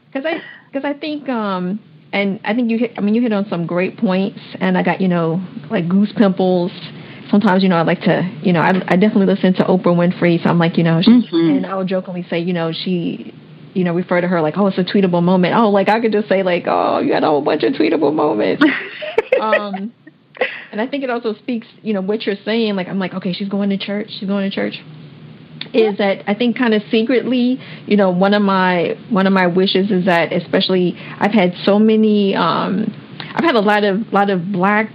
[0.07, 1.79] Because I because I think um
[2.11, 4.81] and I think you hit I mean you hit on some great points and I
[4.81, 6.71] got you know like goose pimples.
[7.29, 10.41] Sometimes you know I like to you know I I definitely listen to Oprah Winfrey
[10.41, 11.57] so I'm like you know she, mm-hmm.
[11.57, 13.35] and I'll jokingly say you know she
[13.75, 16.11] you know refer to her like oh it's a tweetable moment oh like I could
[16.11, 18.63] just say like oh you had a whole bunch of tweetable moments.
[19.39, 19.93] um
[20.71, 22.75] and I think it also speaks, you know, what you're saying.
[22.75, 24.07] Like I'm like, okay, she's going to church.
[24.19, 24.75] She's going to church.
[25.73, 29.47] Is that I think kind of secretly, you know, one of my one of my
[29.47, 32.91] wishes is that especially I've had so many, um,
[33.33, 34.89] I've had a lot of lot of black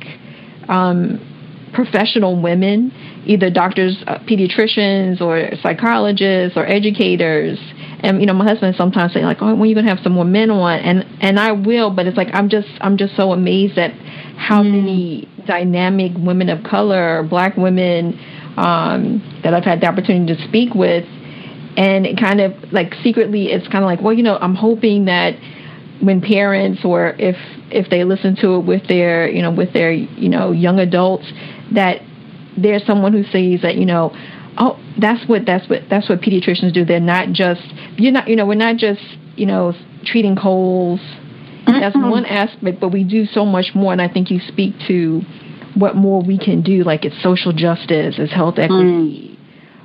[0.68, 2.92] um, professional women,
[3.26, 7.58] either doctors, uh, pediatricians, or psychologists, or educators.
[8.06, 10.12] And you know, my husband sometimes say like, "Oh, when are you gonna have some
[10.12, 13.32] more men on?" And and I will, but it's like I'm just I'm just so
[13.32, 13.92] amazed at
[14.36, 14.70] how mm.
[14.70, 18.16] many dynamic women of color, black women
[18.56, 21.04] um, that I've had the opportunity to speak with.
[21.76, 25.06] And it kind of like secretly, it's kind of like, well, you know, I'm hoping
[25.06, 25.34] that
[26.00, 27.36] when parents or if
[27.72, 31.24] if they listen to it with their you know with their you know young adults
[31.72, 32.02] that
[32.56, 34.14] there's someone who sees that you know
[34.58, 37.62] oh that's what that's what that's what pediatricians do they're not just
[37.96, 39.00] you're not you know we're not just
[39.36, 39.72] you know
[40.04, 41.02] treating colds
[41.66, 43.92] that's one aspect, but we do so much more.
[43.92, 45.22] And I think you speak to
[45.74, 49.38] what more we can do, like it's social justice, it's health equity.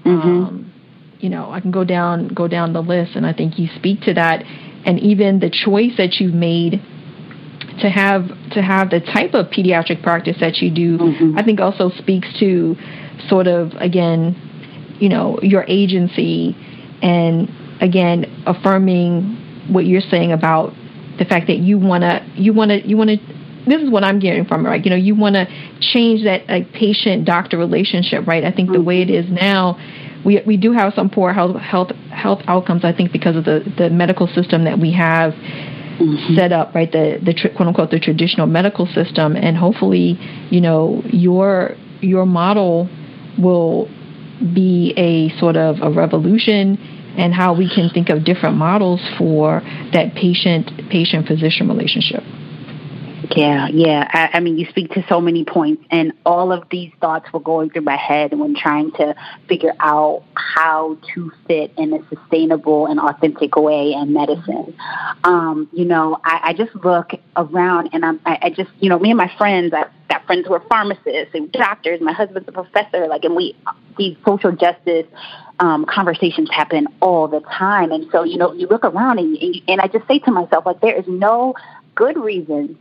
[0.06, 0.28] Mm-hmm.
[0.28, 0.74] Um,
[1.20, 4.02] you know, I can go down go down the list, and I think you speak
[4.02, 4.44] to that,
[4.86, 6.82] and even the choice that you've made
[7.80, 11.38] to have to have the type of pediatric practice that you do, mm-hmm.
[11.38, 12.76] I think also speaks to
[13.28, 14.36] sort of again,
[15.02, 16.56] you know, your agency,
[17.02, 17.50] and
[17.82, 19.38] again affirming
[19.70, 20.74] what you're saying about
[21.18, 23.18] the fact that you want to you want to you want to
[23.66, 24.84] this is what I'm getting from it, right?
[24.84, 25.46] You know, you want to
[25.80, 28.44] change that like patient doctor relationship, right?
[28.44, 28.80] I think mm-hmm.
[28.80, 29.78] the way it is now,
[30.26, 32.84] we we do have some poor health health health outcomes.
[32.84, 35.34] I think because of the the medical system that we have.
[35.34, 36.36] Mm-hmm.
[36.36, 40.18] set up right the the quote unquote the traditional medical system and hopefully
[40.50, 42.90] you know your your model
[43.38, 43.88] will
[44.54, 46.78] be a sort of a revolution
[47.18, 49.62] and how we can think of different models for
[49.94, 52.24] that patient patient physician relationship.
[53.36, 54.08] Yeah, yeah.
[54.12, 57.40] I, I, mean, you speak to so many points, and all of these thoughts were
[57.40, 59.16] going through my head when trying to
[59.48, 64.76] figure out how to fit in a sustainable and authentic way in medicine.
[65.24, 69.00] Um, you know, I, I just look around, and I'm, I, I just, you know,
[69.00, 72.02] me and my friends, I got friends who are pharmacists and doctors.
[72.02, 73.56] My husband's a professor, like, and we
[73.98, 75.06] these social justice
[75.60, 77.92] um, conversations happen all the time.
[77.92, 80.66] And so, you know, you look around and, and, and I just say to myself,
[80.66, 81.56] like, there is no
[81.94, 82.78] good reason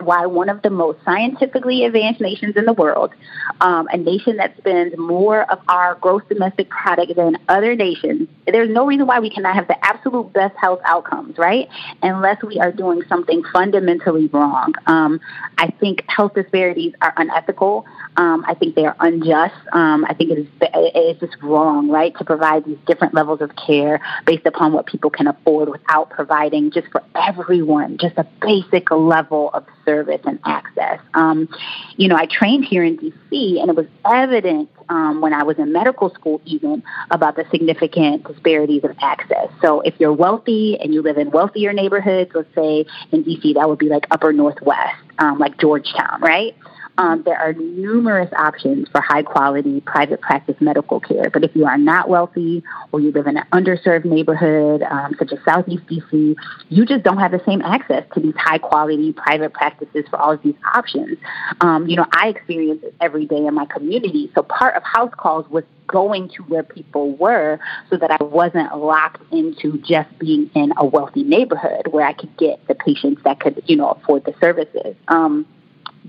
[0.00, 3.12] why one of the most scientifically advanced nations in the world,
[3.60, 8.70] um, a nation that spends more of our gross domestic product than other nations, there's
[8.70, 11.68] no reason why we cannot have the absolute best health outcomes, right?
[12.02, 14.74] Unless we are doing something fundamentally wrong.
[14.86, 15.20] Um,
[15.58, 17.86] I think health disparities are unethical.
[18.16, 19.54] Um, I think they are unjust.
[19.72, 23.50] Um, I think it is it's just wrong, right, to provide these different levels of
[23.56, 28.90] care based upon what people can afford without providing just for everyone just a basic
[28.90, 31.00] level of service and access.
[31.14, 31.48] Um,
[31.96, 33.60] you know, I trained here in D.C.
[33.60, 38.26] and it was evident um, when I was in medical school, even about the significant
[38.26, 39.48] disparities of access.
[39.60, 43.68] So, if you're wealthy and you live in wealthier neighborhoods, let's say in D.C., that
[43.68, 46.56] would be like Upper Northwest, um, like Georgetown, right?
[46.98, 51.30] Um, there are numerous options for high quality private practice medical care.
[51.30, 55.32] But if you are not wealthy or you live in an underserved neighborhood, um, such
[55.32, 56.36] as Southeast DC,
[56.68, 60.32] you just don't have the same access to these high quality private practices for all
[60.32, 61.18] of these options.
[61.60, 64.30] Um, you know, I experience it every day in my community.
[64.34, 67.58] So part of house calls was going to where people were
[67.90, 72.36] so that I wasn't locked into just being in a wealthy neighborhood where I could
[72.36, 74.94] get the patients that could, you know, afford the services.
[75.08, 75.46] Um,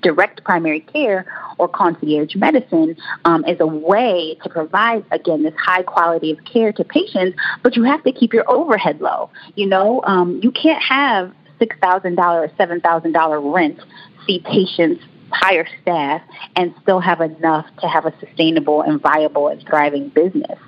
[0.02, 1.26] direct primary care
[1.58, 6.74] or concierge medicine um, is a way to provide, again, this high quality of care
[6.74, 9.30] to patients, but you have to keep your overhead low.
[9.56, 13.80] You know, um, you can't have $6,000 or $7,000 rent
[14.26, 15.04] see patients
[15.34, 16.22] hire staff
[16.56, 20.60] and still have enough to have a sustainable and viable and thriving business.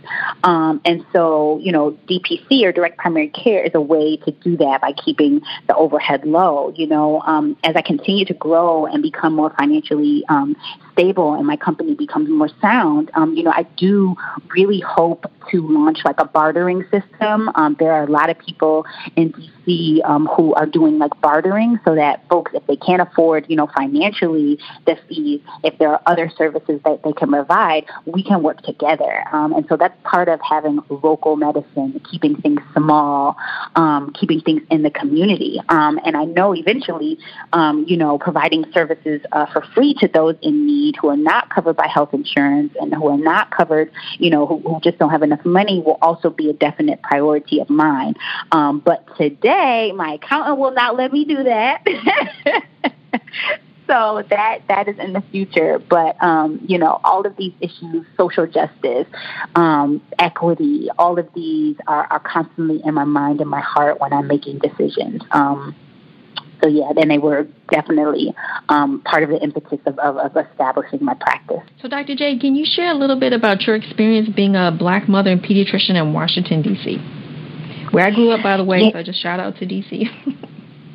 [0.44, 4.58] Um, and so, you know, DPC or direct primary care is a way to do
[4.58, 6.74] that by keeping the overhead low.
[6.76, 10.56] You know, um, as I continue to grow and become more financially um,
[10.96, 14.16] stable and my company becomes more sound, um, you know, I do
[14.56, 17.52] really hope to launch like a bartering system.
[17.56, 21.80] Um, there are a lot of people in DC um, who are doing like bartering
[21.86, 26.02] so that folks, if they can't afford, you know, financially the fees, if there are
[26.06, 29.24] other services that they can provide, we can work together.
[29.32, 33.36] Um, and so that's part of having local medicine, keeping things small,
[33.76, 35.60] um, keeping things in the community.
[35.70, 37.20] Um, and I know eventually,
[37.54, 41.50] um, you know, providing services uh, for free to those in need who are not
[41.50, 45.10] covered by health insurance and who are not covered, you know, who, who just don't
[45.10, 48.16] have enough money will also be a definite priority of mine.
[48.52, 51.86] Um, but today, my accountant will not let me do that.
[53.88, 55.80] so that that is in the future.
[55.80, 59.08] But um, you know, all of these issues, social justice,
[59.56, 64.14] um, equity, all of these are, are constantly in my mind and my heart when
[64.14, 65.22] I'm making decisions.
[65.32, 65.76] Um,
[66.66, 68.34] so yeah, then they were definitely
[68.70, 71.62] um, part of the impetus of, of, of, establishing my practice.
[71.80, 72.16] So Dr.
[72.16, 75.44] J, can you share a little bit about your experience being a black mother and
[75.44, 76.98] pediatrician in Washington D.C.,
[77.92, 78.80] where I grew up, by the way?
[78.80, 78.94] Yeah.
[78.94, 80.10] So just shout out to D.C.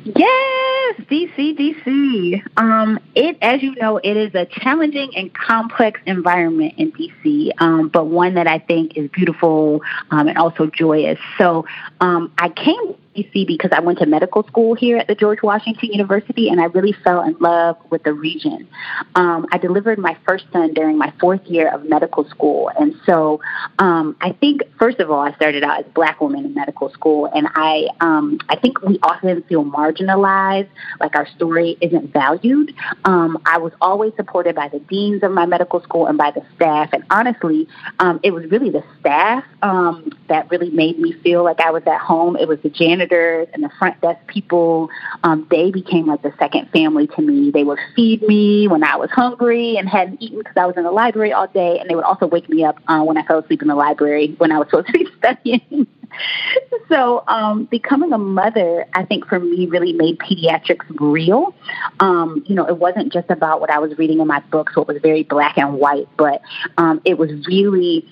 [0.03, 2.41] Yes, DC, DC.
[2.57, 7.89] Um, it, as you know, it is a challenging and complex environment in DC, um,
[7.89, 11.19] but one that I think is beautiful um, and also joyous.
[11.37, 11.65] So
[11.99, 15.91] um, I came DC because I went to medical school here at the George Washington
[15.91, 18.67] University, and I really fell in love with the region.
[19.15, 23.41] Um, I delivered my first son during my fourth year of medical school, and so
[23.79, 26.89] um, I think first of all, I started out as a black woman in medical
[26.91, 30.69] school, and I um, I think we often feel marginalized,
[30.99, 32.73] like our story isn't valued.
[33.05, 36.43] Um, I was always supported by the deans of my medical school and by the
[36.55, 37.67] staff, and honestly,
[37.99, 41.83] um, it was really the staff um, that really made me feel like I was
[41.85, 42.37] at home.
[42.37, 44.89] It was the janitor janitors and the front desk people,
[45.23, 47.51] um, they became like the second family to me.
[47.51, 50.83] They would feed me when I was hungry and hadn't eaten because I was in
[50.83, 53.39] the library all day, and they would also wake me up uh, when I fell
[53.39, 55.87] asleep in the library when I was supposed to be studying.
[56.89, 61.55] so um, becoming a mother, I think for me really made pediatrics real.
[61.99, 64.87] Um, you know, it wasn't just about what I was reading in my books, it
[64.87, 66.41] was very black and white, but
[66.77, 68.07] um, it was really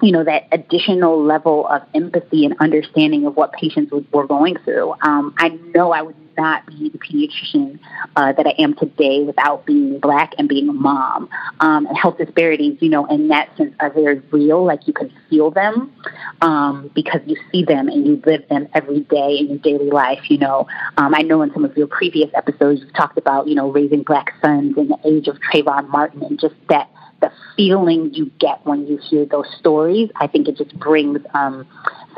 [0.00, 4.94] you know, that additional level of empathy and understanding of what patients were going through.
[5.02, 7.80] Um, I know I would not be the pediatrician
[8.14, 11.28] uh, that I am today without being black and being a mom.
[11.58, 14.64] Um, and health disparities, you know, in that sense are very real.
[14.64, 15.92] Like you can feel them
[16.40, 20.30] um, because you see them and you live them every day in your daily life.
[20.30, 23.56] You know, um, I know in some of your previous episodes you've talked about, you
[23.56, 26.88] know, raising black sons in the age of Trayvon Martin and just that
[27.20, 31.66] the feeling you get when you hear those stories, I think it just brings um,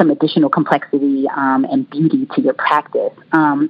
[0.01, 3.13] some additional complexity um, and beauty to your practice.
[3.33, 3.69] Um,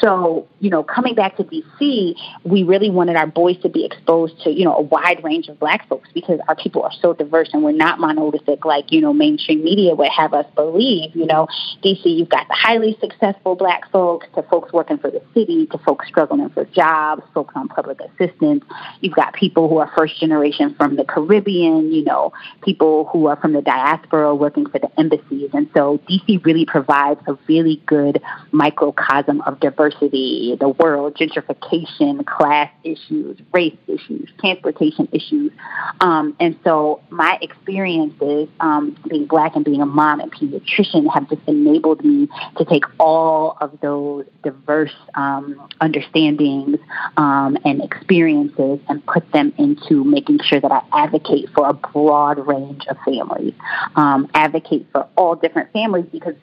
[0.00, 2.14] so, you know, coming back to DC,
[2.44, 5.58] we really wanted our boys to be exposed to, you know, a wide range of
[5.58, 9.12] black folks because our people are so diverse and we're not monolithic like, you know,
[9.12, 11.14] mainstream media would have us believe.
[11.14, 11.48] You know,
[11.82, 15.78] DC, you've got the highly successful black folks to folks working for the city to
[15.78, 18.64] folks struggling for jobs, folks on public assistance.
[19.00, 23.36] You've got people who are first generation from the Caribbean, you know, people who are
[23.36, 25.50] from the diaspora working for the embassies.
[25.52, 28.20] And so DC really provides a really good
[28.52, 35.52] microcosm of diversity diversity, the world, gentrification, class issues, race issues, transportation issues.
[36.00, 41.28] Um, and so my experiences um, being black and being a mom and pediatrician have
[41.28, 46.78] just enabled me to take all of those diverse um, understandings
[47.16, 52.46] um, and experiences and put them into making sure that I advocate for a broad
[52.46, 53.54] range of families,
[53.96, 56.34] um, advocate for all different families because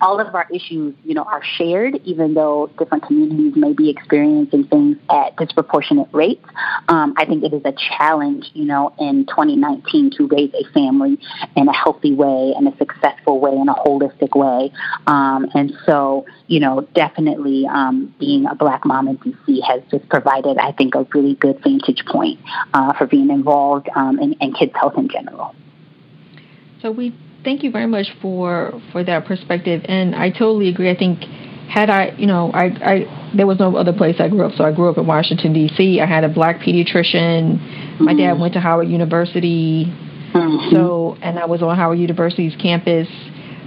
[0.00, 4.64] all of our issues, you know, are shared, even though different communities may be experiencing
[4.64, 6.44] things at disproportionate rates.
[6.88, 11.18] Um, I think it is a challenge, you know, in 2019 to raise a family
[11.56, 14.72] in a healthy way, in a successful way, in a holistic way.
[15.06, 20.08] Um, and so, you know, definitely um, being a black mom in DC has just
[20.08, 22.40] provided, I think, a really good vantage point
[22.72, 25.54] uh, for being involved um, in, in kids' health in general.
[26.80, 27.14] So we
[27.44, 30.90] thank you very much for for that perspective, and I totally agree.
[30.90, 31.20] I think
[31.70, 34.64] had I, you know, I, I there was no other place I grew up, so
[34.64, 36.00] I grew up in Washington D.C.
[36.00, 37.58] I had a black pediatrician.
[37.58, 38.04] Mm-hmm.
[38.04, 38.40] My dad mm-hmm.
[38.40, 40.74] went to Howard University, mm-hmm.
[40.74, 43.08] so and I was on Howard University's campus.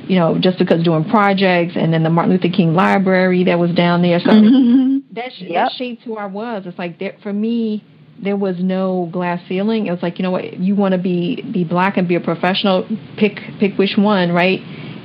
[0.05, 3.71] You know, just because doing projects, and then the Martin Luther King Library that was
[3.71, 4.19] down there.
[4.19, 5.13] So mm-hmm.
[5.13, 5.53] that, yep.
[5.53, 6.63] that shaped who I was.
[6.65, 7.85] It's like there, for me,
[8.23, 9.87] there was no glass ceiling.
[9.87, 12.19] It was like, you know what, you want to be be black and be a
[12.19, 14.59] professional, pick pick which one, right?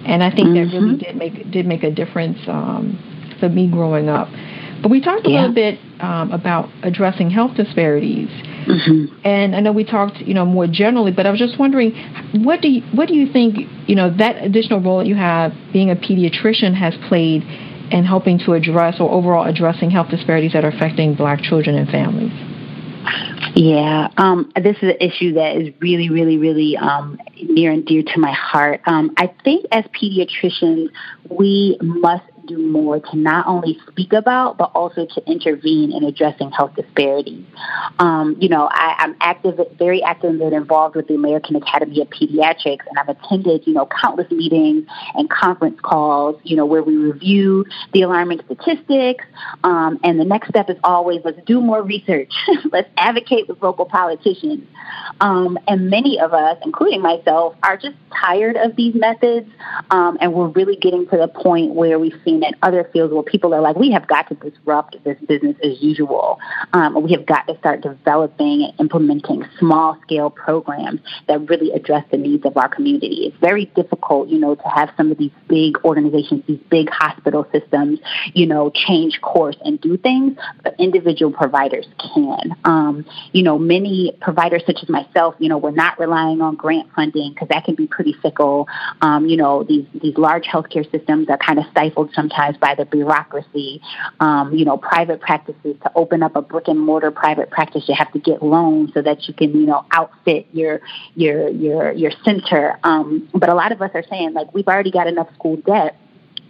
[0.06, 0.70] And I think mm-hmm.
[0.70, 4.28] that really did make did make a difference um, for me growing up.
[4.80, 5.40] But we talked a yeah.
[5.40, 9.06] little bit um, about addressing health disparities, mm-hmm.
[9.24, 11.10] and I know we talked, you know, more generally.
[11.10, 11.94] But I was just wondering,
[12.44, 13.58] what do you, what do you think,
[13.88, 17.42] you know, that additional role that you have being a pediatrician has played
[17.90, 21.88] in helping to address or overall addressing health disparities that are affecting Black children and
[21.88, 22.32] families?
[23.54, 28.02] Yeah, um, this is an issue that is really, really, really um, near and dear
[28.02, 28.80] to my heart.
[28.86, 30.88] Um, I think as pediatricians,
[31.28, 36.50] we must do more to not only speak about, but also to intervene in addressing
[36.50, 37.44] health disparities.
[37.98, 42.08] Um, you know, I, I'm active, very active and involved with the American Academy of
[42.08, 46.96] Pediatrics, and I've attended, you know, countless meetings and conference calls, you know, where we
[46.96, 49.24] review the alarming statistics.
[49.64, 52.32] Um, and the next step is always let's do more research,
[52.72, 54.66] let's advocate with local politicians.
[55.20, 59.48] Um, and many of us, including myself, are just tired of these methods,
[59.90, 63.22] um, and we're really getting to the point where we've seen in other fields where
[63.22, 66.38] people are like, we have got to disrupt this business as usual.
[66.72, 72.04] Um, we have got to start developing and implementing small scale programs that really address
[72.10, 73.26] the needs of our community.
[73.26, 77.46] It's very difficult, you know, to have some of these big organizations, these big hospital
[77.52, 77.98] systems,
[78.34, 82.54] you know, change course and do things, but individual providers can.
[82.64, 86.88] Um, you know, many providers such as myself, you know, we're not relying on grant
[86.94, 88.68] funding because that can be pretty fickle.
[89.00, 92.74] Um, you know, these, these large healthcare systems are kind of stifled sometimes sometimes by
[92.74, 93.80] the bureaucracy.
[94.20, 97.94] Um, you know, private practices to open up a brick and mortar private practice, you
[97.94, 100.80] have to get loans so that you can, you know, outfit your
[101.14, 102.78] your your your center.
[102.84, 105.96] Um, but a lot of us are saying like we've already got enough school debt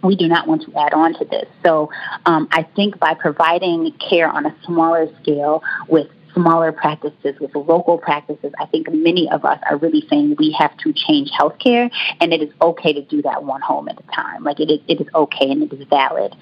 [0.01, 1.45] we do not want to add on to this.
[1.61, 1.91] So
[2.25, 6.07] um, I think by providing care on a smaller scale with
[6.39, 10.75] smaller practices, with local practices, I think many of us are really saying we have
[10.77, 14.43] to change healthcare, and it is okay to do that one home at a time.
[14.43, 16.35] Like it is, it is okay and it is valid.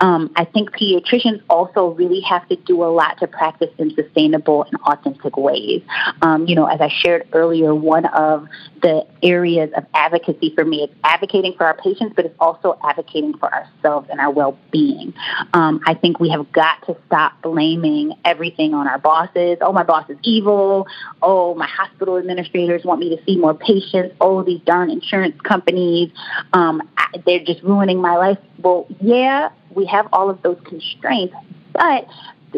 [0.00, 4.64] Um, I think pediatricians also really have to do a lot to practice in sustainable
[4.64, 5.82] and authentic ways.
[6.22, 8.46] Um, you know, as I shared earlier, one of
[8.82, 13.36] the areas of advocacy for me is advocating for our patients, but it's also advocating
[13.36, 15.12] for ourselves and our well-being.
[15.52, 19.39] Um, I think we have got to stop blaming everything on our bosses.
[19.60, 20.86] Oh, my boss is evil.
[21.22, 24.14] Oh, my hospital administrators want me to see more patients.
[24.20, 26.10] Oh, these darn insurance companies,
[26.52, 26.82] um,
[27.26, 28.38] they're just ruining my life.
[28.62, 31.34] Well, yeah, we have all of those constraints,
[31.72, 32.06] but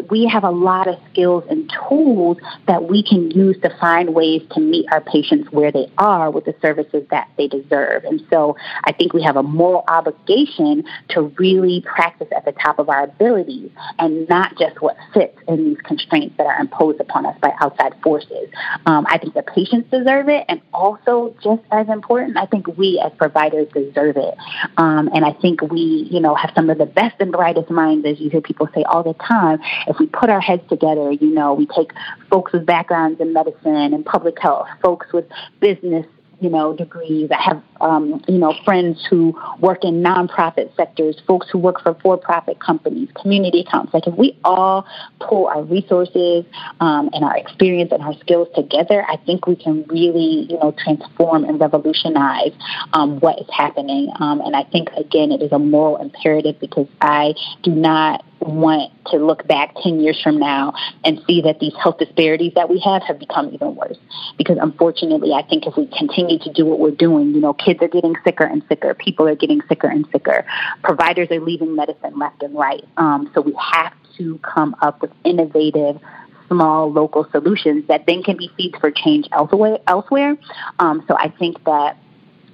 [0.09, 2.37] we have a lot of skills and tools
[2.67, 6.45] that we can use to find ways to meet our patients where they are with
[6.45, 8.03] the services that they deserve.
[8.05, 12.79] And so I think we have a moral obligation to really practice at the top
[12.79, 17.25] of our abilities and not just what fits in these constraints that are imposed upon
[17.25, 18.49] us by outside forces.
[18.85, 23.01] Um, I think the patients deserve it, and also just as important, I think we
[23.03, 24.35] as providers deserve it.
[24.77, 28.05] Um, and I think we, you know, have some of the best and brightest minds,
[28.05, 31.33] as you hear people say all the time, if we put our heads together, you
[31.33, 31.91] know, we take
[32.29, 35.25] folks with backgrounds in medicine and public health, folks with
[35.59, 36.05] business
[36.43, 37.29] you know, degrees.
[37.31, 41.93] I have, um, you know, friends who work in nonprofit sectors, folks who work for
[41.95, 43.93] for-profit companies, community accounts.
[43.93, 44.85] Like if we all
[45.21, 46.43] pull our resources
[46.81, 50.75] um, and our experience and our skills together, I think we can really, you know,
[50.83, 52.51] transform and revolutionize
[52.91, 54.11] um, what is happening.
[54.19, 58.91] Um, and I think, again, it is a moral imperative because I do not want
[59.07, 60.73] to look back 10 years from now
[61.03, 63.97] and see that these health disparities that we have have become even worse.
[64.37, 67.81] Because unfortunately, I think if we continue to do what we're doing, you know, kids
[67.81, 70.45] are getting sicker and sicker, people are getting sicker and sicker,
[70.83, 72.83] providers are leaving medicine left and right.
[72.97, 75.99] Um, so we have to come up with innovative
[76.47, 79.79] small local solutions that then can be seeds for change elsewhere.
[79.87, 80.37] elsewhere.
[80.79, 81.97] Um, so I think that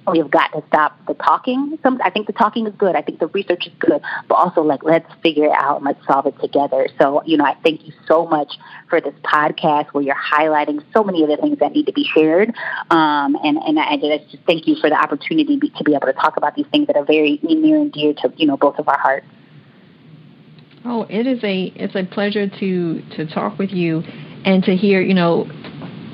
[0.06, 1.78] we've got to stop the talking.
[1.82, 2.96] Some, I think the talking is good.
[2.96, 6.04] I think the research is good, but also like let's figure it out and let's
[6.06, 6.88] solve it together.
[6.98, 8.54] So, you know, I thank you so much
[8.88, 12.04] for this podcast where you're highlighting so many of the things that need to be
[12.04, 12.50] shared.
[12.90, 13.96] Um, and and I
[14.30, 16.96] just thank you for the opportunity to be able to talk about these things that
[16.96, 19.26] are very near and dear to you know both of our hearts.
[20.84, 24.02] Oh, it is a it's a pleasure to to talk with you
[24.44, 25.46] and to hear you know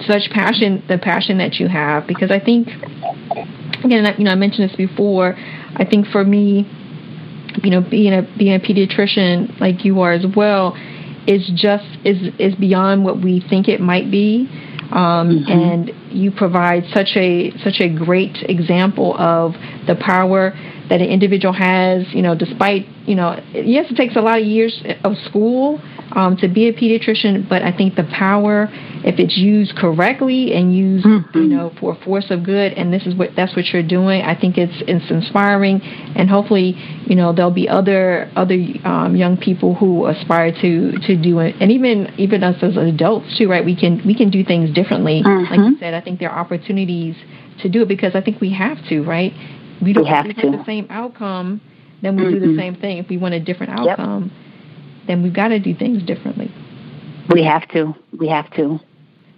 [0.07, 2.69] such passion the passion that you have because I think
[3.85, 5.35] again, you know, I mentioned this before.
[5.37, 6.69] I think for me,
[7.63, 10.77] you know, being a being a pediatrician like you are as well,
[11.27, 14.49] is just is is beyond what we think it might be.
[14.87, 15.51] Um, mm-hmm.
[15.51, 19.55] and you provide such a such a great example of
[19.89, 20.53] the power
[20.89, 22.05] that an individual has.
[22.13, 25.81] You know, despite you know, yes, it takes a lot of years of school
[26.13, 28.69] um, to be a pediatrician, but I think the power
[29.07, 31.39] if it's used correctly and used, mm-hmm.
[31.39, 34.23] you know, for a force of good, and this is what that's what you're doing.
[34.23, 36.75] I think it's it's inspiring, and hopefully,
[37.07, 41.55] you know, there'll be other other um, young people who aspire to to do it,
[41.61, 43.65] and even even us as adults too, right?
[43.65, 45.23] We can we can do things differently.
[45.25, 45.55] Mm-hmm.
[45.55, 47.15] Like you said, I think there are opportunities
[47.63, 49.33] to do it because I think we have to, right?
[49.83, 50.51] We don't we have, to.
[50.51, 51.61] the same outcome,
[52.03, 52.33] then we mm-hmm.
[52.35, 52.59] do the mm-hmm.
[52.59, 52.99] same thing.
[52.99, 55.07] If we want a different outcome, yep.
[55.07, 56.53] then we've got to do things differently.
[57.31, 57.95] We have to.
[58.17, 58.81] We have to.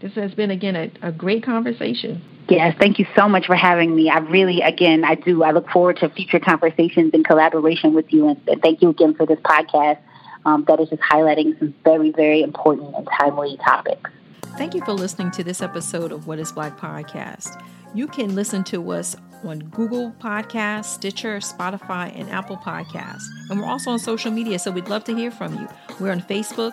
[0.01, 2.23] This has been, again, a, a great conversation.
[2.49, 4.09] Yes, thank you so much for having me.
[4.09, 5.43] I really, again, I do.
[5.43, 8.29] I look forward to future conversations and collaboration with you.
[8.29, 9.99] And, and thank you again for this podcast
[10.47, 14.11] um, that is just highlighting some very, very important and timely topics.
[14.57, 17.63] Thank you for listening to this episode of What is Black Podcast.
[17.95, 23.23] You can listen to us on Google Podcasts, Stitcher, Spotify, and Apple Podcasts.
[23.51, 25.69] And we're also on social media, so we'd love to hear from you.
[26.01, 26.73] We're on Facebook,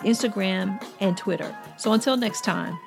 [0.00, 1.56] Instagram, and Twitter.
[1.76, 2.78] So until next time,